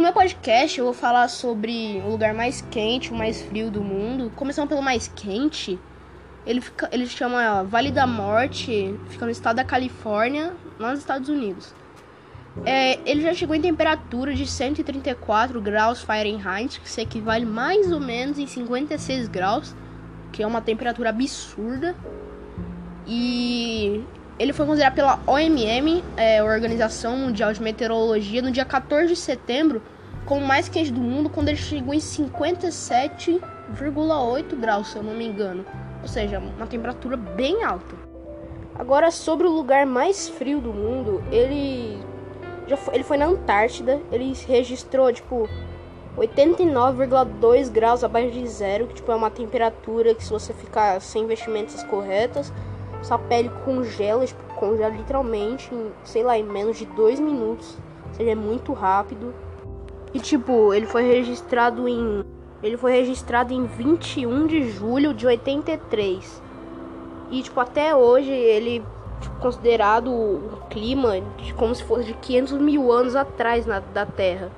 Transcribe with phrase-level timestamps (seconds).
[0.00, 4.32] meu podcast eu vou falar sobre o lugar mais quente, o mais frio do mundo.
[4.34, 5.78] Começando pelo mais quente,
[6.46, 11.74] ele, fica, ele chama Vale da Morte, fica no estado da Califórnia, nos Estados Unidos.
[12.64, 18.00] É, ele já chegou em temperatura de 134 graus Fahrenheit, que se equivale mais ou
[18.00, 19.74] menos em 56 graus,
[20.32, 21.94] que é uma temperatura absurda.
[24.40, 29.82] Ele foi considerado pela OMM, é, Organização Mundial de Meteorologia, no dia 14 de setembro
[30.24, 35.12] como o mais quente do mundo, quando ele chegou em 57,8 graus, se eu não
[35.12, 35.66] me engano.
[36.00, 37.94] Ou seja, uma temperatura bem alta.
[38.78, 41.98] Agora, sobre o lugar mais frio do mundo, ele
[42.66, 45.46] já foi, ele foi na Antártida, ele registrou tipo
[46.16, 51.26] 89,2 graus abaixo de zero, que tipo é uma temperatura que se você ficar sem
[51.26, 52.50] vestimentas corretas,
[53.02, 57.78] sua pele congela, tipo, congela literalmente em, sei lá, em menos de 2 minutos.
[58.08, 59.34] Ou seja, é muito rápido.
[60.12, 62.24] E tipo, ele foi registrado em
[62.62, 66.42] ele foi registrado em 21 de julho de 83.
[67.30, 68.84] E tipo, até hoje ele
[69.20, 74.04] tipo, considerado o clima de, como se fosse de 500 mil anos atrás na, da
[74.04, 74.50] Terra.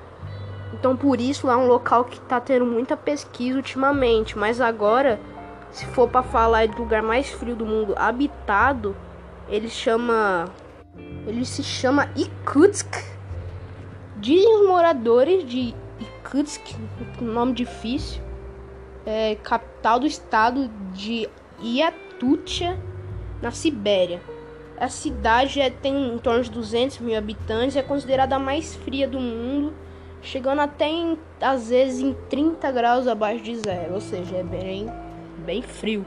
[0.73, 4.37] Então por isso lá é um local que está tendo muita pesquisa ultimamente.
[4.37, 5.19] Mas agora,
[5.73, 8.95] se for para falar do lugar mais frio do mundo habitado,
[9.49, 10.45] ele chama.
[11.25, 12.95] Ele se chama Irkutsk.
[14.17, 16.61] Dizem os moradores de Irkutsk,
[17.19, 18.21] nome difícil,
[19.05, 21.27] é capital do estado de
[21.59, 22.79] Yatutia,
[23.41, 24.21] na Sibéria.
[24.79, 28.75] A cidade é, tem em torno de 200 mil habitantes e é considerada a mais
[28.75, 29.73] fria do mundo,
[30.21, 34.89] chegando até em, às vezes em 30 graus abaixo de zero, ou seja, é bem,
[35.43, 36.05] bem frio.